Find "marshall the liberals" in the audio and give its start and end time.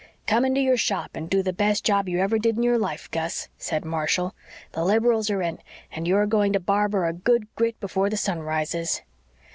3.85-5.29